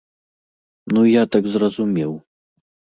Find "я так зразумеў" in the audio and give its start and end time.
1.09-2.21